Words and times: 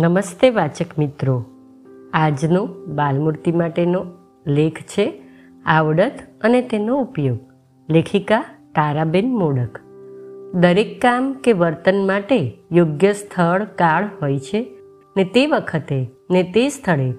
નમસ્તે 0.00 0.50
વાચક 0.50 0.98
મિત્રો. 0.98 1.44
આજનો 2.14 2.66
બાલમૂર્તિ 2.86 3.52
માટેનો 3.52 4.06
લેખ 4.46 4.80
છે 4.80 5.22
આવડત 5.66 6.12
અને 6.40 6.62
તેનો 6.62 6.96
ઉપયોગ. 7.00 7.38
લેખિકા 7.90 8.44
તારાબેન 8.74 9.34
મોડક. 9.34 9.78
દરેક 10.54 11.02
કામ 11.02 11.32
કે 11.32 11.52
વર્તન 11.52 12.06
માટે 12.06 12.58
યોગ્ય 12.72 13.12
સ્થળ, 13.12 13.64
કાળ 13.64 14.08
હોય 14.22 14.38
છે 14.38 14.78
ને 15.16 15.24
તે 15.24 15.46
વખતે 15.46 16.08
ને 16.30 16.42
તે 16.42 16.68
સ્થળે. 16.68 17.14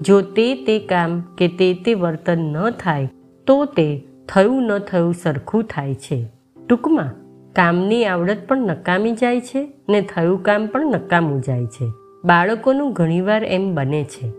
જો 0.00 0.20
તે 0.20 0.54
તે 0.54 0.78
કામ 0.78 1.20
કે 1.20 1.48
તે 1.48 1.74
તે 1.74 1.94
વર્તન 1.94 2.38
ન 2.38 2.70
થાય, 2.70 3.08
તો 3.46 3.64
તે 3.64 4.04
થયું 4.28 4.62
ન 4.62 4.78
થયું 4.78 5.14
સરખું 5.14 5.64
થાય 5.64 5.94
છે. 5.94 6.28
ટૂંકમાં, 6.68 7.10
કામની 7.52 8.04
આવડત 8.04 8.36
પણ 8.48 8.58
નકામી 8.58 9.12
જાય 9.12 9.40
છે 9.40 9.72
ને 9.88 10.02
થયું 10.02 10.42
કામ 10.42 10.66
પણ 10.66 10.86
નકામું 10.86 11.42
જાય 11.42 11.66
છે. 11.66 11.92
બાળકોનું 12.24 12.92
ઘણીવાર 12.92 13.44
એમ 13.44 13.74
બને 13.74 14.04
છે. 14.04 14.32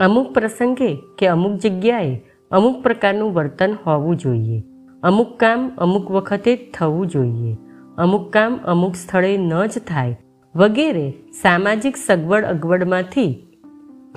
અમુક 0.00 0.32
પ્રસંગે 0.32 0.98
કે 1.18 1.26
અમુક 1.26 1.52
જગ્યાએ 1.52 2.20
અમુક 2.50 2.82
પ્રકારનું 2.82 3.34
વર્તન 3.34 3.74
હોવું 3.86 4.16
જોઈએ. 4.16 4.62
અમુક 5.02 5.38
કામ 5.38 5.76
અમુક 5.78 6.10
વખતે 6.10 6.56
જ 6.56 6.58
થવું 6.74 7.06
જોઈએ. 7.06 7.56
અમુક 7.98 8.32
કામ 8.32 8.56
અમુક 8.56 8.94
સ્થળે 8.94 9.36
ન 9.36 9.66
જ 9.66 9.78
થાય. 9.78 10.16
વગેરે 10.56 11.10
સામાજિક 11.42 11.96
સગવડ 11.96 12.44
અગવડમાંથી 12.44 13.46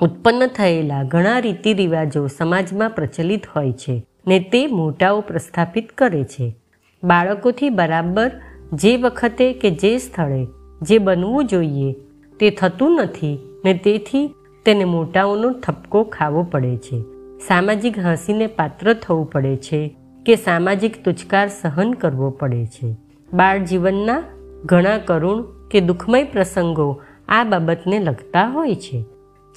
ઉત્પન્ન 0.02 0.48
થયેલા 0.48 1.04
ઘણા 1.04 1.40
રીતિ 1.40 1.74
રિવાજો 1.74 2.28
સમાજમાં 2.28 2.90
પ્રચલિત 2.90 3.48
હોય 3.56 3.72
છે 3.72 4.06
ને 4.28 4.40
તે 4.40 4.68
મોટાઓ 4.68 5.22
પ્રસ્થાપિત 5.22 5.90
કરે 5.92 6.24
છે. 6.24 6.56
બાળકોથી 7.04 7.70
બરાબર 7.70 8.32
જે 8.74 8.98
વખતે 8.98 9.54
કે 9.54 9.72
જે 9.72 9.98
સ્થળે 9.98 10.48
જે 10.82 10.98
બનવું 10.98 11.46
જોઈએ 11.46 11.96
તે 12.40 12.50
થતું 12.50 12.96
નથી 12.96 13.38
ને 13.66 13.74
તેથી 13.74 14.36
તેને 14.66 14.84
મોટાઓનો 14.84 15.50
ઠપકો 15.52 16.04
ખાવો 16.04 16.44
પડે 16.44 16.78
છે. 16.78 17.02
સામાજિક 17.48 18.00
હસીને 18.00 18.48
પાત્ર 18.48 18.94
થવું 18.94 19.30
પડે 19.30 19.56
છે 19.56 19.96
કે 20.26 20.36
સામાજિક 20.36 21.04
તુચકાર 21.04 21.48
સહન 21.48 21.94
કરવો 21.94 22.30
પડે 22.30 22.66
છે. 22.66 22.96
બાળ 23.34 23.60
જીવનના 23.60 24.24
ઘણા 24.66 24.98
કરુણ 24.98 25.44
કે 25.72 25.82
દુઃખમય 25.82 26.24
પ્રસંગો 26.24 27.02
આ 27.28 27.44
બાબતને 27.44 28.00
લગતા 28.00 28.48
હોય 28.48 28.76
છે. 28.76 29.04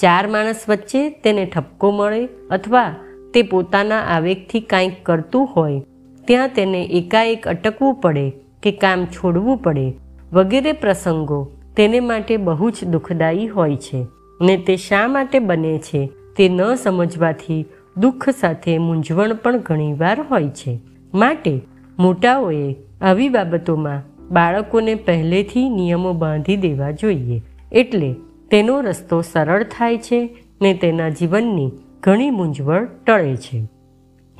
ચાર 0.00 0.26
માણસ 0.26 0.64
વચ્ચે 0.68 1.10
તેને 1.10 1.46
ઠપકો 1.46 1.90
મળે 1.90 2.28
અથવા 2.50 2.94
તે 3.34 3.42
પોતાના 3.42 4.00
આવેગથી 4.00 4.60
કાંઈક 4.60 5.04
કરતું 5.06 5.48
હોય, 5.56 5.82
ત્યાં 6.24 6.48
તેને 6.48 6.84
એકાએક 6.84 7.48
અટકવું 7.48 7.94
પડે 7.94 8.30
કે 8.62 8.72
કામ 8.72 9.04
છોડવું 9.06 9.58
પડે 9.58 9.92
વગેરે 10.32 10.72
પ્રસંગો 10.72 11.46
તેને 11.76 12.00
માટે 12.00 12.36
બહુ 12.36 12.70
જ 12.70 12.84
દુઃખદાયી 12.84 13.46
હોય 13.46 13.76
છે 13.76 14.06
ને 14.40 14.56
તે 14.56 14.76
શા 14.76 15.08
માટે 15.08 15.38
બને 15.38 15.78
છે 15.78 16.10
તે 16.36 16.48
ન 16.48 16.74
સમજવાથી 16.74 17.66
દુઃખ 17.96 18.28
સાથે 18.30 18.78
મૂંઝવણ 18.78 19.34
પણ 19.34 19.58
ઘણીવાર 19.58 20.20
હોય 20.30 20.48
છે. 20.48 20.80
માટે 21.14 21.60
મોટાઓએ 21.98 22.76
આવી 23.00 23.28
બાબતોમાં 23.28 24.02
બાળકોને 24.28 24.94
પહેલેથી 24.94 25.68
નિયમો 25.68 26.12
બાંધી 26.12 26.56
દેવા 26.56 26.90
જોઈએ. 26.90 27.42
એટલે 27.72 28.14
તેનો 28.50 28.80
રસ્તો 28.80 29.20
સરળ 29.20 29.62
થાય 29.62 29.98
છે 29.98 30.36
ને 30.62 30.74
તેના 30.74 31.08
જીવનની 31.08 31.70
ઘણી 32.00 32.30
મૂંઝવણ 32.30 32.88
ટળે 33.06 33.36
છે. 33.36 33.64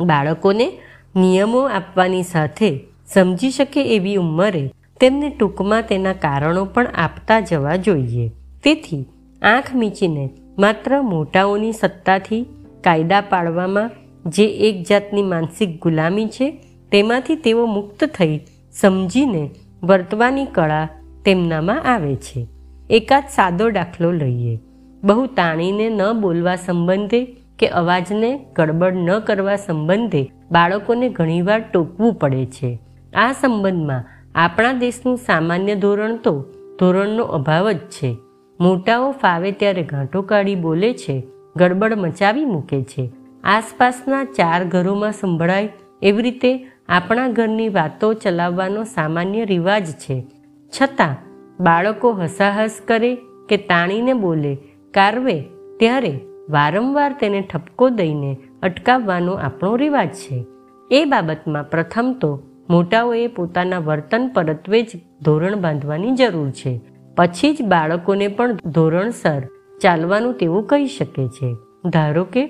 બાળકોને 0.01 0.73
નિયમો 1.17 1.61
આપવાની 1.61 2.23
સાથે 2.23 2.81
સમજી 3.07 3.51
શકે 3.51 3.97
એવી 3.97 4.17
ઉંમરે 4.17 4.71
તેમને 5.03 5.29
ટૂંકમાં 5.29 5.83
તેના 5.83 6.13
કારણો 6.13 6.65
પણ 6.65 6.87
આપતા 6.95 7.41
જવા 7.41 7.77
જોઈએ. 7.77 8.31
તેથી, 8.65 9.05
આંખ 9.43 9.75
મીચીને 9.75 10.31
માત્ર 10.59 11.03
મોટાઓની 11.03 11.73
સત્તાથી 11.73 12.47
કાયદા 12.81 13.21
પાડવામાં 13.21 13.91
જે 14.27 14.47
એક 14.47 14.87
જાતની 14.91 15.23
માનસિક 15.23 15.83
ગુલામી 15.83 16.27
છે, 16.27 16.51
તેમાંથી 16.93 17.37
તેઓ 17.37 17.67
મુક્ત 17.67 18.05
થઈ 18.05 18.41
સમજીને 18.73 19.51
વર્તવાની 19.83 20.45
કળા 20.45 20.89
તેમનામાં 21.25 21.95
આવે 21.95 22.17
છે. 22.17 22.47
એકાદ 22.91 23.25
સાદો 23.35 23.71
દાખલો 23.71 24.13
લઈએ. 24.13 24.59
બહુ 25.05 25.27
તાણીને 25.27 25.89
ન 25.89 26.13
બોલવા 26.21 26.57
સંબંધે 26.57 27.37
કે 27.59 27.69
અવાજને 27.69 28.47
ગડબડ 28.57 28.95
ન 28.95 29.19
કરવા 29.19 29.57
સંબંધે 29.57 30.31
બાળકોને 30.51 31.09
ઘણીવાર 31.09 31.61
ટોકવું 31.61 32.15
પડે 32.15 32.47
છે. 32.47 32.79
આ 33.17 33.33
સંબંધમાં 33.33 34.12
આપણા 34.35 34.73
દેશનું 34.73 35.17
સામાન્ય 35.17 35.75
ધોરણ 35.75 36.17
તો 36.17 36.45
ધોરણનો 36.79 37.25
અભાવ 37.25 37.73
જ 37.73 37.79
છે. 37.79 38.17
મોટાઓ 38.61 39.11
ફાવે 39.13 39.53
ત્યારે 39.53 39.83
ઘાંટો 39.83 40.23
કાઢી 40.23 40.55
બોલે 40.55 40.95
છે, 40.95 41.25
ગડબડ 41.57 41.95
મચાવી 41.95 42.45
મૂકે 42.45 42.83
છે. 42.83 43.11
આસપાસના 43.45 44.25
ચાર 44.25 44.65
ઘરોમાં 44.65 45.13
સંભળાય 45.13 45.69
એવી 46.03 46.23
રીતે 46.23 46.67
આપણા 46.89 47.29
ઘરની 47.29 47.69
વાતો 47.69 48.13
ચલાવવાનો 48.13 48.85
સામાન્ય 48.85 49.45
રિવાજ 49.45 49.87
છે. 49.87 50.27
છતાં 50.71 51.17
બાળકો 51.65 52.13
હસાહસ 52.13 52.81
કરે 52.89 53.15
કે 53.49 53.57
તાણીને 53.57 54.13
બોલે, 54.13 54.59
કારવે 54.91 55.45
ત્યારે 55.79 56.21
વારંવાર 56.51 57.17
તેને 57.21 57.41
ઠપકો 57.41 57.89
દઈને 57.89 58.37
અટકાવવાનો 58.63 59.33
આપણો 59.33 59.77
રિવાજ 59.77 60.09
છે. 60.09 60.47
એ 60.91 61.05
બાબતમાં 61.05 61.71
પ્રથમ 61.71 62.17
તો 62.21 62.41
મોટાઓએ 62.73 63.27
પોતાના 63.27 63.79
વર્તન 63.79 64.31
પરત્વે 64.35 64.83
જ 64.83 65.01
ધોરણ 65.23 65.57
બાંધવાની 65.57 66.13
જરૂર 66.13 66.51
છે. 66.51 66.81
પછી 67.17 67.55
જ 67.55 67.63
બાળકોને 67.63 68.29
પણ 68.29 68.53
ધોરણસર 68.53 69.43
ચાલવાનું 69.83 70.35
તેવું 70.35 70.67
કહી 70.67 70.87
શકે 70.87 71.29
છે. 71.29 71.55
ધારો 71.91 72.25
કે, 72.25 72.45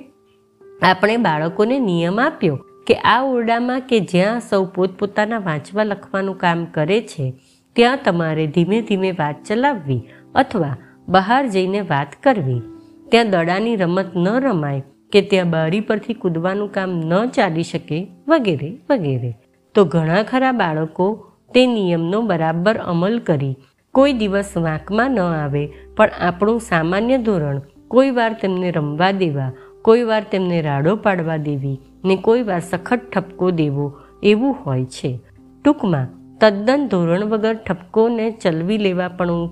આપણે 0.83 1.17
બાળકોને 1.17 1.79
નિયમ 1.79 2.21
આપ્યો 2.21 2.59
કે 2.87 2.95
આ 2.95 3.23
ઓરડામાં 3.23 3.81
કે 3.81 4.01
જ્યાં 4.01 4.41
સૌ 4.41 4.65
પોતપોતાના 4.67 5.39
વાંચવા 5.39 5.85
લખવાનું 5.85 6.39
કામ 6.39 6.65
કરે 6.65 7.01
છે, 7.01 7.33
ત્યાં 7.77 7.99
તમારે 8.05 8.47
ધીમે 8.47 8.81
ધીમે 8.83 9.13
વાત 9.13 9.45
ચલાવવી 9.45 10.01
અથવા 10.35 10.77
બહાર 11.09 11.47
જઈને 11.47 11.81
વાત 11.81 12.09
કરવી. 12.23 12.61
ત્યાં 13.11 13.31
દડાની 13.31 13.77
રમત 13.77 14.17
ન 14.17 14.29
રમાય 14.29 14.83
કે 15.13 15.21
ત્યાં 15.23 15.51
બારી 15.51 15.81
પરથી 15.81 16.15
કૂદવાનું 16.15 16.73
કામ 16.73 16.91
ન 16.91 17.27
ચાલી 17.27 17.63
શકે 17.63 18.07
વગેરે 18.29 18.79
વગેરે. 18.91 19.33
તો 19.75 19.85
ઘણા 19.85 20.23
ખરા 20.23 20.53
બાળકો 20.53 21.27
તે 21.55 21.67
નિયમનો 21.67 22.23
બરાબર 22.23 22.77
અમલ 22.77 23.19
કરી. 23.19 23.57
કોઈ 23.95 24.13
દિવસ 24.13 24.57
વાંકમાં 24.57 25.11
ન 25.11 25.19
આવે, 25.21 25.65
પણ 25.97 26.11
આપણું 26.21 26.61
સામાન્ય 26.61 27.19
ધોરણ 27.19 27.61
કોઈ 27.89 28.11
વાર 28.11 28.33
તેમને 28.33 28.71
રમવા 28.71 29.11
દેવા, 29.13 29.51
કોઈ 29.83 30.03
વાર 30.03 30.25
તેમને 30.33 30.61
રાડો 30.61 30.97
પાડવા 30.97 31.37
દેવી 31.37 31.81
ને 32.05 32.17
કોઈ 32.17 32.43
વાર 32.43 32.61
સખત 32.61 33.01
ઠપકો 33.13 33.51
દેવો 33.51 33.93
એવું 34.23 34.57
હોય 34.65 34.85
છે. 34.85 35.21
ટૂંકમાં, 35.65 36.07
તદ્દન 36.41 36.89
ધોરણ 36.89 37.25
વગર 37.25 37.55
ઠપકોને 37.55 38.31
ચલવી 38.31 38.79
લેવા 38.79 39.09
પણ 39.09 39.49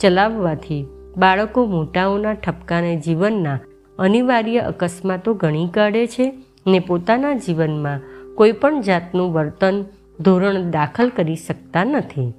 ચલાવવાથી 0.00 0.86
બાળકો 1.16 1.66
મોટાઓના 1.66 2.34
ઠપકાને 2.34 2.96
જીવનના 2.96 3.58
અનિવાર્ય 3.98 4.58
અકસ્માતો 4.58 5.34
ગણી 5.34 5.68
કાઢે 5.68 6.06
છે 6.06 6.32
ને 6.66 6.78
પોતાના 6.78 7.34
જીવનમાં 7.34 8.00
કોઈપણ 8.34 8.80
જાતનું 8.80 9.32
વર્તન 9.32 9.84
ધોરણ 10.20 10.70
દાખલ 10.70 11.08
કરી 11.08 11.36
શકતા 11.36 11.84
નથી. 11.84 12.32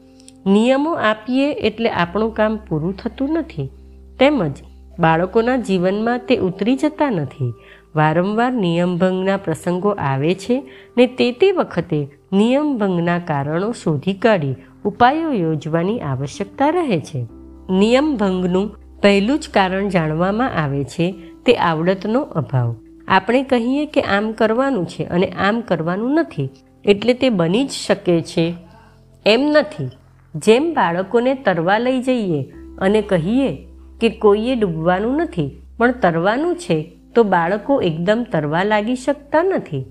નિયમો 0.46 0.94
આપીએ 0.94 1.54
એટલે 1.54 1.90
આપણું 1.90 2.34
કામ 2.34 2.58
પૂરું 2.58 2.98
થતું 2.98 3.30
નથી. 3.34 3.70
તેમજ 4.20 4.56
બાળકોના 5.00 5.58
જીવનમાં 5.58 6.20
તે 6.20 6.38
ઉતરી 6.38 6.76
જતા 6.76 7.10
નથી. 7.10 7.54
વારંવાર 7.96 8.54
નિયમભંગના 8.54 9.38
પ્રસંગો 9.38 9.90
આવે 9.90 10.36
છે 10.36 10.64
ને 10.98 11.08
તે 11.08 11.32
તે 11.32 11.52
વખતે 11.52 12.08
નિયમભંગના 12.34 13.20
કારણો 13.20 13.72
શોધી 13.72 14.14
કાઢી 14.14 14.56
ઉપાયો 14.86 15.32
યોજવાની 15.32 16.00
આવશ્યકતા 16.00 16.70
રહે 16.70 17.00
છે. 17.00 17.26
નિયમભંગનું 17.70 18.76
પહેલું 19.02 19.40
જ 19.40 19.50
કારણ 19.54 19.90
જાણવામાં 19.90 20.64
આવે 20.64 20.84
છે 20.84 21.12
તે 21.46 21.54
આવડતનો 21.54 22.22
અભાવ. 22.22 22.76
આપણે 23.08 23.44
કહીએ 23.44 23.86
કે 23.86 24.02
આમ 24.02 24.32
કરવાનું 24.32 24.88
છે 24.88 25.04
અને 25.04 25.28
આમ 25.28 25.62
કરવાનું 25.62 26.14
નથી. 26.14 26.50
એટલે 26.86 27.14
તે 27.14 27.30
બની 27.30 27.66
જ 27.66 27.70
શકે 27.70 28.22
છે. 28.22 28.56
એમ 29.26 29.42
નથી. 29.42 29.90
જેમ 30.36 30.74
બાળકોને 30.74 31.34
તરવા 31.34 31.78
લઈ 31.78 32.02
જઈએ 32.02 32.52
અને 32.78 33.02
કહીએ 33.02 33.68
કે 34.02 34.10
કોઈએ 34.10 34.56
ડૂબવાનું 34.56 35.18
નથી, 35.18 35.62
પણ 35.78 35.92
તરવાનું 35.92 36.56
છે, 36.56 36.98
તો 37.16 37.24
બાળકો 37.24 37.82
એકદમ 37.82 38.26
તરવા 38.32 38.64
લાગી 38.64 38.96
શકતા 38.96 39.44
નથી. 39.44 39.86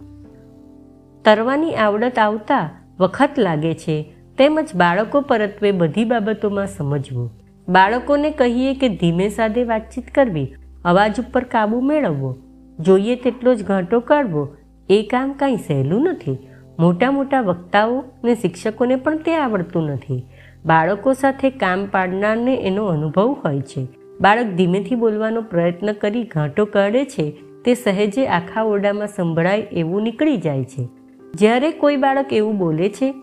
તરવાની 1.24 1.74
આવડત 1.74 2.18
આવતા 2.18 2.70
વખત 3.00 3.30
લાગે 3.38 3.74
છે. 3.74 4.14
તેમજ 4.38 4.68
બાળકો 4.74 5.20
પરત્વે 5.20 5.72
બધી 5.72 6.04
બાબતોમાં 6.04 6.66
સમજવું. 6.66 7.30
બાળકોને 7.68 8.30
કહીએ 8.30 8.74
કે 8.74 8.88
ધીમે 8.88 9.28
સાદે 9.28 9.64
વાતચીત 9.64 10.14
કરવી, 10.14 10.54
અવાજ 10.84 11.20
ઉપર 11.20 11.44
કાબુ 11.44 11.80
મેળવવો 11.80 12.36
જોઈએ 12.78 13.16
તેટલો 13.16 13.54
જ 13.54 13.64
ઘાંટો 13.64 14.00
કાઢવો, 14.00 14.48
એ 14.88 15.02
કામ 15.02 15.32
કાંઈ 15.32 15.56
સહેલું 15.56 16.02
નથી. 16.02 16.38
મોટા 16.78 17.10
મોટા 17.10 17.40
વક્તાઓ 17.40 18.02
ને 18.24 18.34
શિક્ષકોને 18.34 18.96
પણ 18.96 19.16
તે 19.16 19.34
આવડતું 19.36 19.82
નથી. 19.82 20.22
બાળકો 20.66 21.12
સાથે 21.12 21.50
કામ 21.50 21.86
પાડનારને 21.86 22.54
એનો 22.56 22.84
અનુભવ 22.84 23.36
હોય 23.44 23.60
છે. 23.60 23.86
બાળક 24.20 24.46
ધીમેથી 24.46 24.94
બોલવાનો 24.94 25.42
પ્રયત્ન 25.42 25.92
કરી 25.92 26.24
ઘાંટો 26.24 26.64
કાઢે 26.64 27.04
છે, 27.04 27.30
તે 27.64 27.74
સહેજે 27.74 28.26
આખા 28.26 28.62
ઓરડામાં 28.62 29.06
સંભળાય 29.06 29.58
એવું 29.58 30.02
નીકળી 30.02 30.36
જાય 30.36 30.64
છે. 30.64 30.88
જ્યારે 31.34 31.70
કોઈ 31.70 31.96
બાળક 31.96 32.32
એવું 32.32 32.58
બોલે 32.58 32.88
છે 32.88 33.14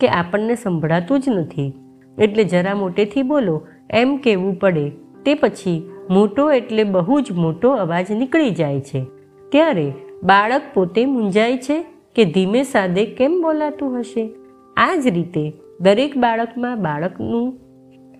કે 0.00 0.08
આપણને 0.08 0.54
સંભળાતું 0.54 1.20
જ 1.20 1.28
નથી, 1.28 1.72
એટલે 2.18 2.44
જરા 2.44 2.74
મોટેથી 2.74 3.22
બોલો, 3.22 3.66
એમ 3.90 4.16
કહેવું 4.16 4.54
પડે, 4.54 4.90
તે 5.24 5.34
પછી 5.34 5.90
મોટો 6.10 6.52
એટલે 6.52 6.84
બહુ 6.84 7.20
જ 7.20 7.32
મોટો 7.32 7.70
અવાજ 7.70 8.06
નીકળી 8.10 8.50
જાય 8.50 8.80
છે. 8.80 9.04
ત્યારે 9.48 9.92
બાળક 10.22 10.62
પોતે 10.74 11.04
મૂંઝાય 11.04 11.58
છે 11.58 11.84
કે 12.16 12.24
ધીમે 12.24 12.62
સાદે 12.62 13.06
કેમ 13.06 13.42
બોલાતું 13.42 14.00
હશે? 14.00 14.34
આ 14.76 14.94
જ 14.96 15.06
રીતે 15.06 15.52
દરેક 15.80 16.18
બાળકમાં 16.18 16.82
બાળકનું 16.82 17.60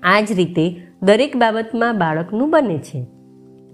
આ 0.02 0.20
જ 0.20 0.32
રીતે 0.32 0.76
દરેક 1.02 1.36
બાબતમાં 1.36 1.98
બાળકનું 1.98 2.50
બને 2.50 2.78
છે. 2.78 3.06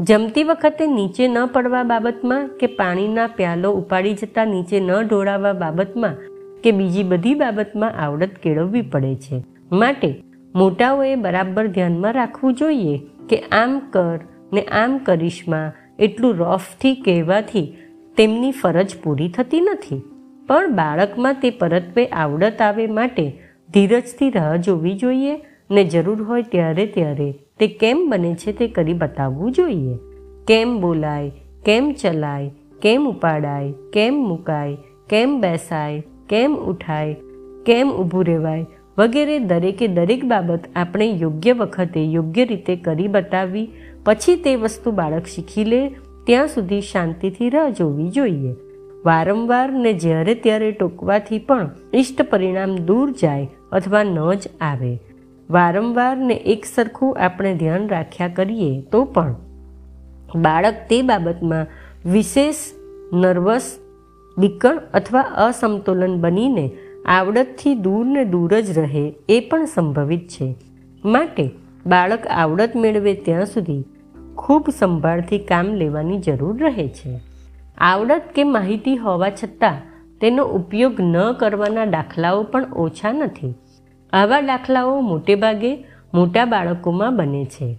જમતી 0.00 0.44
વખતે 0.44 0.86
નીચે 0.86 1.28
ન 1.28 1.46
પડવા 1.46 1.82
બાબતમાં 1.82 2.48
કે 2.48 2.66
પાણીના 2.66 3.26
પ્યાલો 3.26 3.72
ઉપાડી 3.72 4.14
જતાં 4.14 4.46
નીચે 4.46 4.80
ન 4.80 4.90
ઢોળાવવા 4.90 5.52
બાબતમાં 5.52 6.16
કે 6.62 6.70
બીજી 6.70 7.02
બધી 7.02 7.34
બાબતમાં 7.34 7.90
આવડત 7.90 8.30
કેળવવી 8.42 8.82
પડે 8.82 9.14
છે. 9.14 9.44
માટે 9.72 10.22
મોટાઓએ 10.54 11.14
બરાબર 11.14 11.66
ધ્યાનમાં 11.66 12.12
રાખવું 12.12 12.54
જોઈએ 12.54 13.00
કે 13.28 13.38
આમ 13.38 13.78
કર 13.78 14.18
ને 14.52 14.62
આમ 14.62 14.98
કરીશમાં 14.98 15.72
એટલું 15.98 16.34
રફથી 16.34 16.94
કહેવાથી 16.94 17.76
તેમની 18.16 18.50
ફરજ 18.50 18.94
પૂરી 19.02 19.28
થતી 19.28 19.60
નથી. 19.60 20.02
પણ 20.46 20.72
બાળકમાં 20.72 21.34
તે 21.34 21.50
પરત્વે 21.50 22.06
આવડત 22.06 22.62
આવે 22.62 22.86
માટે 22.86 23.40
ધીરજથી 23.70 24.30
રાહ 24.30 24.56
જોવી 24.56 24.94
જોઈએ 24.94 25.36
ને 25.70 25.84
જરૂર 25.84 26.22
હોય 26.22 26.42
ત્યારે 26.42 26.86
ત્યારે 26.86 27.32
તે 27.58 27.66
કેમ 27.66 28.10
બને 28.10 28.34
છે 28.34 28.52
તે 28.52 28.68
કરી 28.68 28.92
બતાવવું 28.92 29.52
જોઈએ. 29.52 29.96
કેમ 30.48 30.80
બોલાય, 30.80 31.30
કેમ 31.64 31.92
ચલાય, 31.92 32.50
કેમ 32.82 33.08
ઉપાડાય, 33.08 33.72
કેમ 33.92 34.14
મુકાય, 34.14 34.76
કેમ 35.08 35.40
બેસાય, 35.40 36.02
કેમ 36.28 36.56
ઉઠાય, 36.56 37.16
કેમ 37.66 37.92
ઊભું 37.92 38.24
રહેવાય 38.26 38.66
વગેરે 38.98 39.38
દરેકે 39.38 39.88
દરેક 39.88 40.24
બાબત 40.24 40.60
આપણે 40.76 41.10
યોગ્ય 41.10 41.52
વખતે 41.52 42.04
યોગ્ય 42.04 42.44
રીતે 42.44 42.76
કરી 42.76 43.08
બતાવવી 43.08 43.68
પછી 44.04 44.36
તે 44.36 44.56
વસ્તુ 44.56 44.90
બાળક 44.90 45.26
શીખી 45.26 45.64
લે, 45.64 45.88
ત્યાં 46.26 46.48
સુધી 46.48 46.80
શાંતિથી 46.80 47.50
રાહ 47.50 47.70
જોવી 47.70 48.08
જોઈએ. 48.08 48.54
વારંવાર 49.04 49.72
ને 49.72 49.92
જ્યારે 49.92 50.34
ત્યારે 50.34 50.72
ટોકવાથી 50.72 51.38
પણ 51.38 51.70
ઇષ્ટ 51.94 52.22
પરિણામ 52.22 52.76
દૂર 52.76 53.10
જાય 53.10 53.48
અથવા 53.72 54.02
ન 54.02 54.32
જ 54.32 54.48
આવે. 54.60 54.98
વારંવાર 55.50 56.16
ને 56.16 56.34
એક 56.34 56.64
સરખું 56.64 57.16
આપણે 57.16 57.54
ધ્યાન 57.54 57.88
રાખ્યા 57.88 58.28
કરીએ 58.28 58.80
તો 58.80 59.04
પણ 59.04 59.34
બાળક 60.36 60.74
તે 60.90 61.02
બાબતમાં 61.02 61.66
વિશેષ, 62.12 62.56
નર્વસ, 63.12 63.78
બીકણ 64.38 64.80
અથવા 64.94 65.20
અસમતોલન 65.20 66.20
બનીને 66.20 66.70
આવડતથી 67.12 67.74
દૂર 67.74 68.06
ને 68.06 68.24
દૂર 68.24 68.60
જ 68.60 68.78
રહે 68.78 69.12
એ 69.28 69.40
પણ 69.40 69.64
સંભવિત 69.64 70.28
છે. 70.28 70.54
માટે 71.04 71.50
બાળક 71.86 72.26
આવડત 72.26 72.72
મેળવે 72.76 73.14
ત્યાં 73.14 73.46
સુધી 73.46 73.84
ખૂબ 74.36 74.66
સંભાળથી 74.78 75.38
કામ 75.38 75.66
લેવાની 75.66 76.18
જરૂર 76.18 76.62
રહે 76.62 76.88
છે. 76.88 77.20
આવડત 77.78 78.22
કે 78.34 78.44
માહિતી 78.44 78.96
હોવા 78.96 79.30
છતાં 79.30 79.72
તેનો 80.20 80.44
ઉપયોગ 80.44 81.00
ન 81.00 81.32
કરવાના 81.32 81.84
દાખલાઓ 81.84 82.42
પણ 82.42 82.64
ઓછા 82.72 83.12
નથી. 83.12 83.54
આવા 84.12 84.40
દાખલાઓ 84.40 85.00
મોટે 85.00 85.34
ભાગે 85.34 85.84
મોટા 86.14 86.44
બાળકોમાં 86.44 87.16
બને 87.16 87.44
છે. 87.44 87.78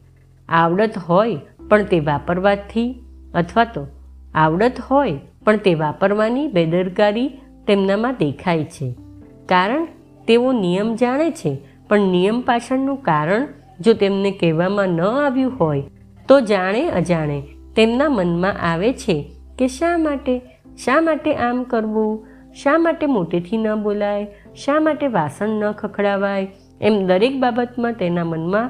આવડત 0.49 0.97
હોય 1.09 1.37
પણ 1.69 1.83
તે 1.83 1.99
વાપરવાથી 1.99 2.95
અથવા 3.33 3.63
તો 3.63 3.87
આવડત 4.35 4.73
હોય 4.91 5.19
પણ 5.45 5.57
તે 5.57 5.75
વાપરવાની 5.75 6.47
બેદરકારી 6.47 7.27
તેમનામાં 7.67 8.13
દેખાય 8.13 8.63
છે. 8.63 9.02
કારણ 9.49 9.87
તેઓ 10.27 10.51
નિયમ 10.51 10.95
જાણે 10.95 11.31
છે, 11.31 11.57
પણ 11.89 11.99
નિયમ 11.99 12.41
પાછળનું 12.41 13.01
કારણ 13.01 13.47
જો 13.79 13.93
તેમને 13.93 14.31
કહેવામાં 14.31 14.87
ન 14.87 15.01
આવ્યું 15.01 15.59
હોય, 15.59 15.83
તો 16.27 16.41
જાણે 16.41 16.89
અજાણે 16.89 17.43
તેમના 17.75 18.09
મનમાં 18.09 18.73
આવે 18.73 18.93
છે 18.93 19.31
કે 19.59 19.67
શા 19.67 19.97
માટે? 19.97 20.41
શા 20.85 21.01
માટે 21.01 21.35
આમ 21.35 21.63
કરવું? 21.63 22.27
શા 22.53 22.77
માટે 22.77 23.05
મોટેથી 23.05 23.57
ન 23.57 23.75
બોલાય? 23.75 24.27
શા 24.55 24.79
માટે 24.79 25.07
વાસણ 25.07 25.49
ન 25.49 25.71
ખખડાવાય? 25.71 26.47
એમ 26.81 27.07
દરેક 27.07 27.39
બાબતમાં 27.39 27.93
તેના 27.93 28.23
મનમાં 28.23 28.69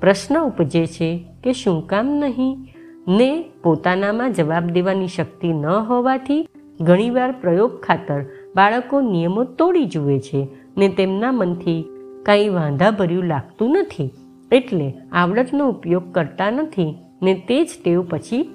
પ્રશ્ન 0.00 0.38
ઉપજે 0.38 0.86
છે 0.86 1.24
કે 1.44 1.52
શું 1.52 1.86
કામ 1.86 2.06
નહીં? 2.06 2.58
ને 3.08 3.44
પોતાનામાં 3.64 4.32
જવાબ 4.32 4.66
દેવાની 4.66 5.06
શક્તિ 5.06 5.48
ન 5.48 5.66
હોવાથી 5.66 6.48
ઘણીવાર 6.80 7.32
પ્રયોગ 7.32 7.80
ખાતર 7.80 8.24
બાળકો 8.56 9.00
નિયમો 9.00 9.44
તોડી 9.44 9.84
જુએ 9.84 10.18
છે 10.18 10.48
ને 10.78 10.88
તેમના 10.88 11.32
મનથી 11.32 11.84
કાંઈ 12.22 12.48
વાંધાભર્યું 12.48 13.24
લાગતું 13.24 13.70
નથી. 13.70 14.10
એટલે 14.52 14.94
આવડતનો 15.12 15.68
ઉપયોગ 15.68 16.12
કરતા 16.12 16.50
નથી 16.50 16.94
ને 17.22 17.34
તે 17.48 17.64
જ 17.64 17.68
ટેવ 17.84 18.02
પછી 18.10 18.50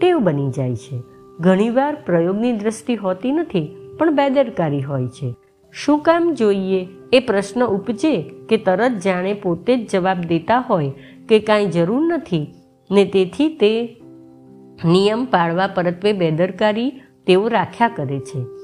ટેવ 0.00 0.18
બની 0.18 0.50
જાય 0.50 0.76
છે. 0.76 1.02
ઘણીવાર 1.40 1.96
પ્રયોગની 2.06 2.52
દ્રષ્ટિ 2.52 2.94
હોતી 2.94 3.32
નથી, 3.32 3.76
પણ 3.98 4.14
બેદરકારી 4.14 4.80
હોય 4.80 5.08
છે. 5.08 5.34
શું 5.72 5.98
કામ 5.98 6.34
જોઈએ? 6.34 6.88
એ 7.12 7.20
પ્રશ્ન 7.20 7.64
ઉપજે 7.64 8.30
કે 8.48 8.56
તરત 8.56 8.92
જાણે 8.92 9.34
પોતે 9.34 9.76
જ 9.76 9.90
જવાબ 9.90 10.20
દેતા 10.20 10.60
હોય 10.60 10.92
કે 11.28 11.38
કાંઈ 11.38 11.66
જરૂર 11.66 12.12
નથી 12.12 12.54
ને 12.90 13.04
તેથી 13.04 13.48
તે 13.48 13.96
નિયમ 14.84 15.24
પાળવા 15.24 15.66
પરત્વે 15.66 16.12
બેદરકારી 16.12 16.90
તેઓ 17.26 17.48
રાખ્યા 17.48 17.88
કરે 17.88 18.18
છે. 18.20 18.57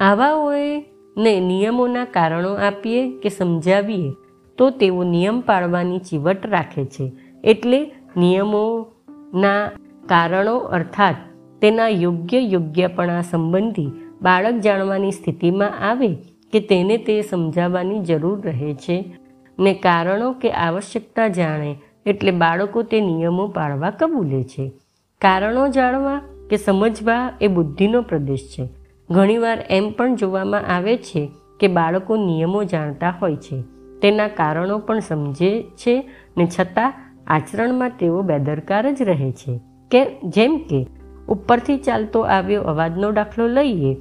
આવાઓએ 0.00 0.84
ને 1.16 1.40
નિયમોના 1.40 2.04
કારણો 2.04 2.54
આપીએ 2.54 3.18
કે 3.18 3.28
સમજાવીએ, 3.28 4.12
તો 4.58 4.70
તેઓ 4.70 5.02
નિયમ 5.02 5.40
પાળવાની 5.40 5.98
ચીવટ 5.98 6.46
રાખે 6.46 6.84
છે. 6.84 7.12
એટલે 7.44 7.90
નિયમોના 8.16 9.70
કારણો 10.06 10.56
અર્થાત 10.56 11.16
તેના 11.60 11.88
યોગ્ય 11.88 12.40
યોગ્યપણા 12.40 13.22
સંબંધી 13.22 13.90
બાળક 14.22 14.54
જાણવાની 14.54 15.10
સ્થિતિમાં 15.10 15.90
આવે 15.90 16.14
કે 16.52 16.60
તેને 16.60 16.96
તે 16.96 17.22
સમજાવવાની 17.22 18.00
જરૂર 18.00 18.40
રહે 18.40 18.74
છે 18.74 19.14
ને 19.58 19.74
કારણો 19.74 20.32
કે 20.32 20.50
આવશ્યકતા 20.50 21.28
જાણે 21.28 21.76
એટલે 22.06 22.30
બાળકો 22.30 22.82
તે 22.82 23.00
નિયમો 23.00 23.48
પાળવા 23.48 23.90
કબૂલે 23.90 24.44
છે. 24.44 24.72
કારણો 25.20 25.68
જાણવા 25.68 26.20
કે 26.50 26.56
સમજવા 26.56 27.32
એ 27.40 27.48
બુદ્ધિનો 27.48 28.02
પ્રદેશ 28.02 28.48
છે. 28.58 28.77
ઘણીવાર 29.10 29.66
એમ 29.70 29.90
પણ 29.90 30.14
જોવામાં 30.14 30.76
આવે 30.76 30.96
છે 30.96 31.30
કે 31.60 31.68
બાળકો 31.68 32.16
નિયમો 32.16 32.64
જાણતા 32.64 33.14
હોય 33.22 33.36
છે. 33.36 33.62
તેના 34.02 34.28
કારણો 34.28 34.78
પણ 34.78 35.00
સમજે 35.00 35.62
છે 35.62 36.10
ને 36.36 36.48
છતાં 36.60 36.94
આચરણમાં 37.26 37.90
તેઓ 37.90 38.22
બેદરકાર 38.22 38.92
જ 38.92 39.02
રહે 39.02 39.32
છે. 39.32 39.60
કે 39.90 40.04
જેમ 40.24 40.58
કે, 40.58 40.86
ઉપરથી 41.28 41.76
ચાલતો 41.76 42.20
આવ્યો 42.20 42.62
અવાજનો 42.62 43.12
દાખલો 43.12 43.46
લઈએ, 43.48 43.96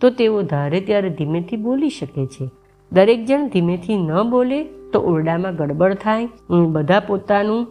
તો 0.00 0.10
તેઓ 0.10 0.42
ધારે 0.42 0.80
ત્યારે 0.80 1.10
ધીમેથી 1.10 1.56
બોલી 1.56 1.88
શકે 1.88 2.26
છે. 2.26 2.48
દરેક 2.92 3.24
જણ 3.24 3.48
ધીમેથી 3.48 3.96
ન 3.96 4.22
બોલે 4.22 4.64
તો 4.64 5.00
ઓરડામાં 5.00 5.56
ગડબડ 5.56 5.94
થાય 5.94 6.28
બધા 6.66 7.00
પોતાનું 7.00 7.64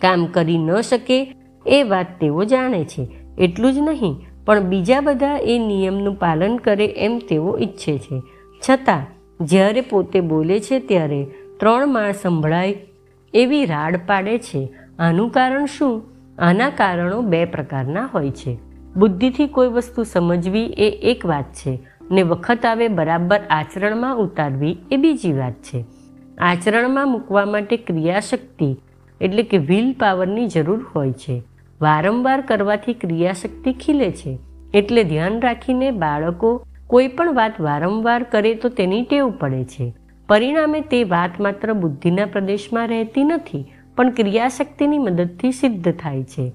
કામ 0.00 0.26
કરી 0.26 0.58
ન 0.58 0.80
શકે, 0.80 1.34
એ 1.66 1.82
વાત 1.82 2.06
તેઓ 2.20 2.44
જાણે 2.44 2.84
છે. 2.84 3.08
એટલું 3.38 3.72
જ 3.72 3.78
નહીં 3.78 4.14
પણ 4.48 4.60
બીજા 4.60 5.00
બધા 5.00 5.38
એ 5.42 5.58
નિયમનું 5.58 6.14
પાલન 6.14 6.56
કરે 6.56 6.86
એમ 6.86 7.18
તેઓ 7.18 7.58
ઈચ્છે 7.58 7.98
છે. 7.98 8.22
છતાં, 8.70 9.06
જ્યારે 9.44 9.80
પોતે 9.80 10.20
બોલે 10.20 10.60
છે 10.60 10.78
ત્યારે 10.78 11.24
ત્રણ 11.60 11.86
માળ 11.86 12.12
સંભળાય 12.12 12.76
એવી 13.34 13.64
રાડ 13.64 13.96
પાડે 14.06 14.38
છે. 14.38 14.68
આનું 14.98 15.30
કારણ 15.30 15.66
શું? 15.66 16.02
આના 16.38 16.70
કારણો 16.70 17.22
બે 17.22 17.44
પ્રકારના 17.44 18.10
હોય 18.14 18.30
છે. 18.30 18.58
બુદ્ધિથી 18.96 19.46
કોઈ 19.46 19.68
વસ્તુ 19.68 20.02
સમજવી 20.02 20.66
એ 20.66 20.90
એક 20.90 21.26
વાત 21.26 21.44
છે 21.44 21.78
ને 22.10 22.22
વખત 22.22 22.66
આવે 22.66 22.88
બરાબર 22.88 23.40
આચરણમાં 23.50 24.16
ઉતારવી 24.16 24.76
એ 24.92 24.96
બીજી 24.96 25.32
વાત 25.32 25.52
છે. 25.52 25.84
આચરણમાં 26.38 27.08
મૂકવા 27.08 27.44
માટે 27.44 27.76
ક્રિયાશક્તિ 27.76 28.76
એટલે 29.20 29.42
કે 29.42 29.58
વ્હીલ 29.58 29.92
પાવરની 29.92 30.46
જરૂર 30.46 30.86
હોય 30.96 31.12
છે. 31.12 31.42
વારંવાર 31.80 32.40
કરવાથી 32.40 32.92
ક્રિયાશક્તિ 32.92 33.72
ખીલે 33.72 34.10
છે. 34.10 34.38
એટલે 34.74 35.02
ધ્યાન 35.04 35.40
રાખીને 35.40 35.90
બાળકો 35.90 36.50
કોઈ 36.86 37.08
પણ 37.08 37.34
વાત 37.34 37.60
વારંવાર 37.60 38.22
કરે 38.22 38.54
તો 38.54 38.68
તેની 38.68 39.02
ટેવ 39.02 39.30
પડે 39.30 39.64
છે. 39.64 39.86
પરિણામે 40.28 40.80
તે 40.80 41.04
વાત 41.04 41.40
માત્ર 41.40 41.72
બુદ્ધિના 41.72 42.24
પ્રદેશમાં 42.24 42.88
રહેતી 42.88 43.24
નથી, 43.24 43.64
પણ 43.96 44.10
ક્રિયાશક્તિની 44.10 44.98
મદદથી 44.98 45.52
સિદ્ધ 45.52 45.92
થાય 45.92 46.24
છે. 46.24 46.52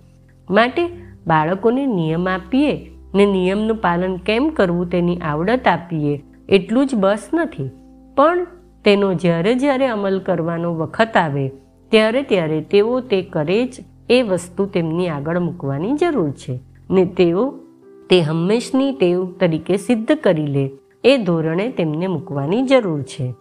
માટે 0.50 0.84
બાળકોને 1.28 1.86
નિયમ 1.86 2.28
આપીએ 2.30 2.76
ને 3.16 3.26
નિયમનું 3.26 3.78
પાલન 3.78 4.18
કેમ 4.18 4.50
કરવું 4.50 4.90
તેની 4.90 5.18
આવડત 5.18 5.68
આપીએ, 5.68 6.22
એટલું 6.50 6.88
જ 6.88 6.96
બસ 6.96 7.30
નથી. 7.34 7.70
પણ 8.16 8.46
તેનો 8.86 9.14
જ્યારે 9.14 9.56
જ્યારે 9.56 9.88
અમલ 9.88 10.20
કરવાનો 10.20 10.76
વખત 10.76 11.18
આવે, 11.18 11.48
ત્યારે 11.92 12.22
ત્યારે 12.24 12.62
તેઓ 12.62 13.00
તે 13.00 13.22
કરે 13.22 13.66
જ 13.66 13.84
એ 14.10 14.22
વસ્તુ 14.22 14.66
તેમની 14.66 15.10
આગળ 15.10 15.40
મૂકવાની 15.40 15.94
જરૂર 15.94 16.32
છે 16.32 16.60
ને 16.92 17.06
તેઓ 17.06 17.54
તે 18.10 18.22
હંમેશની 18.22 18.92
ટેવ 18.92 19.32
તરીકે 19.32 19.78
સિદ્ધ 19.78 20.12
કરી 20.12 20.48
લે 20.48 20.72
એ 21.04 21.18
ધોરણે 21.18 21.70
તેમને 21.70 22.08
મૂકવાની 22.08 22.62
જરૂર 22.62 23.02
છે. 23.02 23.34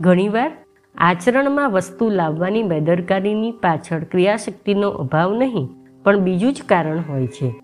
ઘણીવાર 0.00 0.50
આચરણમાં 0.98 1.70
વસ્તુ 1.70 2.08
લાવવાની 2.08 2.62
બેદરકારીની 2.62 3.52
પાછળ 3.52 4.04
ક્રિયાશક્તિનો 4.04 4.88
અભાવ 4.88 5.34
નહીં, 5.34 5.68
પણ 6.04 6.16
બીજું 6.16 6.52
જ 6.52 6.62
કારણ 6.62 7.02
હોય 7.08 7.26
છે. 7.26 7.54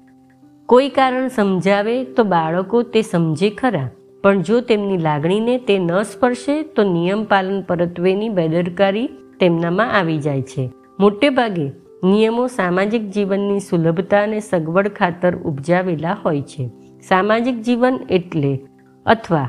કોઈ 0.67 0.89
કારણ 0.89 1.29
સમજાવે 1.29 2.05
તો 2.05 2.25
બાળકો 2.25 2.83
તે 2.83 3.03
સમજે 3.03 3.51
ખરા, 3.51 3.89
પણ 4.23 4.43
જો 4.43 4.61
તેમની 4.61 4.99
લાગણીને 4.99 5.59
તે 5.59 5.79
ન 5.79 6.03
સ્પર્શે 6.03 6.63
તો 6.63 6.83
નિયમ 6.83 7.25
પાલન 7.25 7.63
પરત્વેની 7.63 8.29
બેદરકારી 8.29 9.09
તેમનામાં 9.41 9.93
આવી 9.93 10.19
જાય 10.19 10.43
છે. 10.43 10.71
મોટે 11.01 11.31
ભાગે 11.31 11.86
નિયમો 12.05 12.47
સામાજિક 12.47 13.11
જીવનની 13.11 13.61
સુલભતા 13.61 14.23
અને 14.23 14.41
સગવડ 14.41 14.89
ખાતર 14.89 15.37
ઉપજાવેલા 15.37 16.17
હોય 16.25 16.43
છે. 16.43 16.71
સામાજિક 17.09 17.61
જીવન 17.61 17.99
એટલે 18.11 18.61
અથવા 19.07 19.49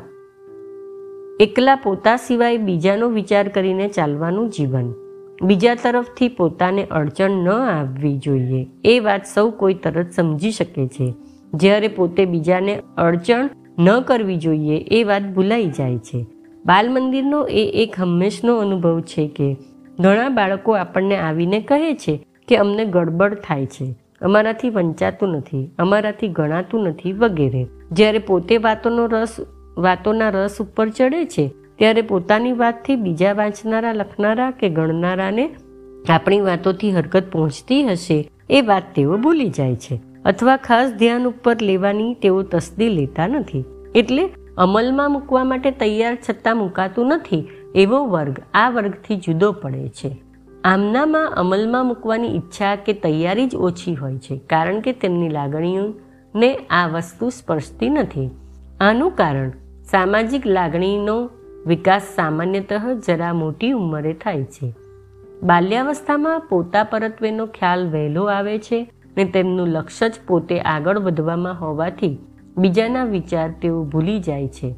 એકલા 1.39 1.75
પોતા 1.75 2.15
સિવાય 2.15 2.57
બીજાનો 2.57 3.09
વિચાર 3.09 3.47
કરીને 3.47 3.87
ચાલવાનું 3.87 4.49
જીવન. 4.49 4.93
બીજા 5.41 5.75
તરફથી 5.75 6.27
પોતાને 6.27 6.85
અડચણ 6.85 7.29
ન 7.29 7.49
આવવી 7.49 8.17
જોઈએ. 8.17 8.67
એ 8.85 8.99
વાત 8.99 9.21
સૌ 9.33 9.49
કોઈ 9.49 9.73
તરત 9.73 10.11
સમજી 10.11 10.51
શકે 10.51 10.87
છે. 10.87 11.13
જ્યારે 11.53 11.87
પોતે 11.87 12.25
બીજાને 12.25 12.81
અડચણ 12.97 13.49
ન 13.79 13.99
કરવી 13.99 14.35
જોઈએ, 14.35 14.77
એ 14.77 15.03
વાત 15.03 15.21
ભૂલાઈ 15.21 15.65
જાય 15.65 15.97
છે. 15.97 16.25
બાલ 16.65 16.89
મંદિરનો 16.89 17.47
એ 17.47 17.71
એક 17.73 17.99
હંમેશનો 17.99 18.57
અનુભવ 18.57 19.01
છે 19.01 19.27
કે 19.27 19.57
ઘણા 19.99 20.29
બાળકો 20.29 20.71
આપણને 20.71 21.17
આવીને 21.17 21.61
કહે 21.61 21.93
છે 21.93 22.27
કે 22.47 22.57
અમને 22.57 22.85
ગડબડ 22.85 23.33
થાય 23.33 23.65
છે. 23.65 23.95
અમારાથી 24.21 24.69
વંચાતું 24.69 25.29
નથી, 25.29 25.71
અમારાથી 25.79 26.27
ગણાતું 26.27 26.83
નથી 26.83 27.13
વગેરે. 27.13 27.67
જ્યારે 27.91 28.19
પોતે 28.19 28.57
વાતોનો 28.57 29.05
રસ, 29.05 29.35
વાતોના 29.77 30.29
રસ 30.29 30.57
ઉપર 30.59 30.89
ચડે 30.89 31.25
છે, 31.25 31.51
ત્યારે 31.75 32.01
પોતાની 32.01 32.51
વાતથી 32.51 32.95
બીજા 32.95 33.33
વાંચનારા, 33.33 33.93
લખનારા 33.93 34.51
કે 34.51 34.69
ગણનારાને 34.69 35.49
આપણી 36.09 36.41
વાતોથી 36.41 36.91
હરકત 36.91 37.31
પહોંચતી 37.31 37.83
હશે 37.83 38.29
એ 38.49 38.61
વાત 38.61 38.83
તેઓ 38.95 39.17
ભૂલી 39.17 39.49
જાય 39.49 39.75
છે. 39.75 40.01
અથવા 40.25 40.57
ખાસ 40.57 40.91
ધ્યાન 40.91 41.27
ઉપર 41.27 41.61
લેવાની 41.61 42.13
તેઓ 42.13 42.41
તસ્દી 42.41 42.89
લેતા 42.89 43.27
નથી. 43.27 43.63
એટલે 43.95 44.29
અમલમાં 44.57 45.11
મૂકવા 45.11 45.43
માટે 45.43 45.71
તૈયાર 45.71 46.17
છતાં 46.29 46.57
મૂકાતું 46.57 47.07
નથી 47.07 47.47
એવો 47.75 48.07
વર્ગ 48.07 48.39
આ 48.53 48.69
વર્ગથી 48.69 49.15
જુદો 49.15 49.51
પડે 49.51 49.89
છે. 49.89 50.26
આમનામાં 50.67 51.31
અમલમાં 51.31 51.85
મૂકવાની 51.85 52.27
ઈચ્છા 52.27 52.75
કે 52.75 52.93
તૈયારી 52.93 53.47
જ 53.47 53.55
ઓછી 53.55 53.95
હોય 53.95 54.17
છે, 54.17 54.37
કારણ 54.37 54.79
કે 54.79 54.91
તેમની 54.91 55.29
લાગણીઓને 55.29 56.55
આ 56.55 56.87
વસ્તુ 56.87 57.29
સ્પર્શતી 57.29 57.89
નથી. 57.89 58.29
આનું 58.79 59.11
કારણ, 59.11 59.51
સામાજિક 59.91 60.47
લાગણીનો 60.47 61.29
વિકાસ 61.67 62.01
સામાન્યતઃ 62.01 62.99
જરા 63.07 63.33
મોટી 63.33 63.71
ઉંમરે 63.71 64.13
થાય 64.13 64.43
છે. 64.43 64.73
બાલ્યાવસ્થામાં 65.43 66.39
પોતા 66.39 66.83
પરત્વેનો 66.83 67.45
ખ્યાલ 67.45 67.89
વહેલો 67.91 68.23
આવે 68.23 68.59
છે 68.59 68.91
ને 69.17 69.25
તેમનું 69.25 69.67
લક્ષ્ય 69.67 70.09
જ 70.09 70.13
પોતે 70.27 70.59
આગળ 70.59 70.99
વધવામાં 70.99 71.59
હોવાથી 71.61 72.17
બીજાના 72.57 73.03
વિચાર 73.03 73.51
તેઓ 73.61 73.83
ભૂલી 73.83 74.19
જાય 74.19 74.47
છે. 74.47 74.75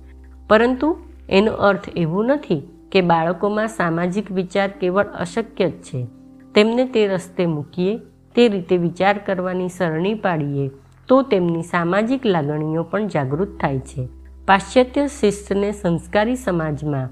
પરંતુ 0.48 0.98
એનો 1.29 1.51
અર્થ 1.51 1.89
એવું 1.96 2.25
નથી 2.25 2.62
કે 2.91 3.01
બાળકોમાં 3.01 3.67
સામાજિક 3.67 4.31
વિચાર 4.31 4.67
કેવળ 4.67 5.05
અશક્ય 5.05 5.69
જ 5.69 5.72
છે. 5.72 6.08
તેમને 6.55 6.86
તે 6.86 7.08
રસ્તે 7.08 7.46
મૂકીએ, 7.46 8.00
તે 8.36 8.48
રીતે 8.48 8.77
વિચાર 8.77 9.17
કરવાની 9.17 9.69
સરણી 9.69 10.13
પાડીએ, 10.13 10.69
તો 11.08 11.22
તેમની 11.22 11.63
સામાજિક 11.63 12.25
લાગણીઓ 12.25 12.84
પણ 12.84 13.08
જાગૃત 13.08 13.60
થાય 13.62 13.79
છે. 13.79 14.08
પાશ્ચાત્ય 14.46 15.08
શિસ્તને 15.08 15.72
સંસ્કારી 15.72 16.36
સમાજમાં 16.36 17.10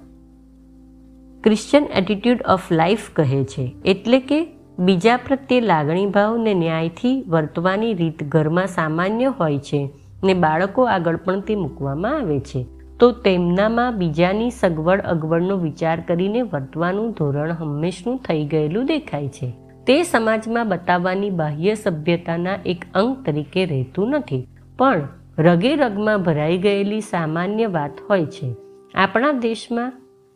ક્રિશ્ચિયન 1.43 1.83
એટીટ્યૂડ 1.83 2.41
ઓફ 2.49 2.71
લાઈફ 2.71 3.09
કહે 3.15 3.43
છે, 3.43 3.75
એટલે 3.85 4.19
કે 4.19 4.47
બીજા 4.79 5.17
પ્રત્યે 5.17 5.61
લાગણી 5.61 6.05
ભાવ 6.05 6.37
ને 6.37 6.53
ન્યાયથી 6.53 7.23
વર્તવાની 7.27 7.93
રીત 7.93 8.23
ઘરમાં 8.23 8.67
સામાન્ય 8.67 9.25
હોય 9.25 9.59
છે 9.59 9.89
ને 10.23 10.33
બાળકો 10.33 10.83
આગળ 10.83 11.15
પણ 11.15 11.39
તે 11.39 11.55
મૂકવામાં 11.55 12.17
આવે 12.17 12.39
છે. 12.39 12.65
તો 12.99 13.07
તેમનામાં 13.11 13.97
બીજાની 13.97 14.49
સગવડ 14.49 15.01
અગવડનો 15.01 15.55
વિચાર 15.57 15.97
કરીને 15.99 16.41
વર્તવાનું 16.41 17.11
ધોરણ 17.11 17.51
હંમેશનું 17.51 18.17
થઈ 18.17 18.45
ગયેલું 18.45 18.85
દેખાય 18.85 19.27
છે. 19.27 19.49
તે 19.87 19.97
સમાજમાં 20.03 20.69
બતાવવાની 20.69 21.29
બાહ્ય 21.29 21.73
સભ્યતાના 21.73 22.55
એક 22.65 22.85
અંગ 22.93 23.11
તરીકે 23.25 23.65
રહેતું 23.65 24.09
નથી, 24.09 24.47
પણ 24.77 25.03
રગે 25.39 25.75
રગમાં 25.75 26.23
ભરાઈ 26.23 26.57
ગયેલી 26.57 27.01
સામાન્ય 27.01 27.67
વાત 27.67 28.01
હોય 28.09 28.25
છે. 28.25 28.49
આપણા 28.95 29.31
દેશમાં 29.31 29.91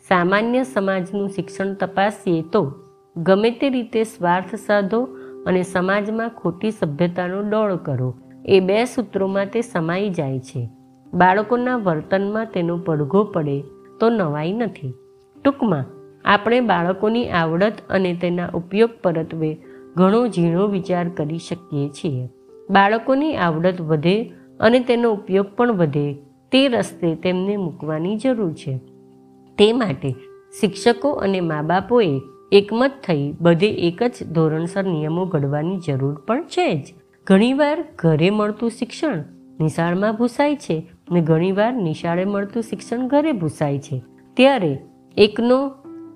સામાન્ય 0.08 0.64
સમાજનું 0.64 1.30
શિક્ષણ 1.30 1.74
તપાસીએ 1.74 2.42
તો 2.42 2.62
ગમે 3.16 3.52
તે 3.52 3.70
રીતે 3.70 4.04
સ્વાર્થ 4.04 4.54
સાધો 4.56 5.02
અને 5.48 5.64
સમાજમાં 5.64 6.30
ખોટી 6.30 6.72
સભ્યતાનો 6.72 7.42
ડોળ 7.42 7.76
કરો, 7.76 8.12
એ 8.46 8.60
બે 8.60 8.86
સૂત્રોમાં 8.86 9.46
તે 9.46 9.62
સમાઈ 9.62 10.10
જાય 10.10 10.40
છે. 10.40 10.64
બાળકોના 11.14 11.78
વર્તનમાં 11.78 12.46
તેનો 12.46 12.78
પડઘો 12.78 13.24
પડે 13.24 13.64
તો 14.00 14.10
નવાઈ 14.10 14.54
નથી. 14.54 14.94
ટૂંકમાં, 15.44 15.86
આપણે 16.26 16.60
બાળકોની 16.60 17.30
આવડત 17.30 17.74
અને 17.90 18.14
તેના 18.14 18.50
ઉપયોગ 18.54 18.90
પરત્વે 19.04 19.58
ઘણો 19.96 20.28
ઝીણો 20.28 20.68
વિચાર 20.68 21.10
કરી 21.10 21.38
શકીએ 21.38 21.90
છીએ. 21.90 22.30
બાળકોની 22.70 23.36
આવડત 23.36 23.82
વધે 23.82 24.34
અને 24.60 24.80
તેનો 24.80 25.12
ઉપયોગ 25.12 25.46
પણ 25.56 25.72
વધે 25.72 26.14
તે 26.52 26.68
રસ્તે 26.68 27.16
તેમને 27.16 27.58
મૂકવાની 27.58 28.18
જરૂર 28.18 28.54
છે. 28.54 28.78
તે 29.58 29.74
માટે 29.74 30.12
શિક્ષકો 30.62 31.10
અને 31.10 31.40
મા 31.40 31.62
બાપોએ 31.62 32.22
એકમત 32.52 32.92
થઈ 33.08 33.34
બધે 33.42 33.70
એક 33.70 34.04
જ 34.04 34.32
ધોરણસર 34.32 34.84
નિયમો 34.84 35.26
ઘડવાની 35.26 35.80
જરૂર 35.88 36.14
પણ 36.14 36.44
છે 36.44 36.76
જ. 36.76 36.94
ઘણીવાર 37.28 37.86
ઘરે 37.96 38.30
મળતું 38.30 38.70
શિક્ષણ 38.70 39.24
નિશાળમાં 39.62 40.16
ભૂસાય 40.16 40.56
છે 40.56 40.92
ને 41.12 41.22
ઘણીવાર 41.22 41.74
નિશાળે 41.74 42.26
મળતું 42.26 42.64
શિક્ષણ 42.64 43.08
ઘરે 43.08 43.32
ભૂસાય 43.32 43.80
છે. 43.80 44.02
ત્યારે 44.34 44.80
એકનો 45.18 45.70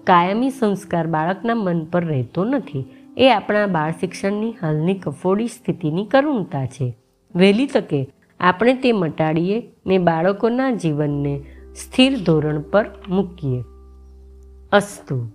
કાયમી 0.04 0.50
સંસ્કાર 0.50 1.08
બાળકના 1.08 1.56
મન 1.56 1.86
પર 1.86 2.06
રહેતો 2.06 2.46
નથી. 2.46 2.86
એ 3.18 3.30
આપણા 3.30 3.68
બાળ 3.68 3.92
શિક્ષણની 3.92 4.52
હાલની 4.62 4.94
કફોડી 4.94 5.48
સ્થિતિની 5.48 6.06
કરુણતા 6.06 6.66
છે. 6.66 6.94
વહેલી 7.36 7.68
તકે 7.68 8.10
આપણે 8.40 8.74
તે 8.74 8.92
મટાડીએ 8.92 9.72
ને 9.88 9.98
બાળકોના 9.98 10.72
જીવનને 10.72 11.44
સ્થિર 11.76 12.18
ધોરણ 12.18 12.62
પર 12.62 12.86
મૂકીએ. 13.10 13.64
અસ્તુ. 14.72 15.35